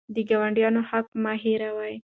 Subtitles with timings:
[0.15, 1.95] د ګاونډي حق مه هېروئ.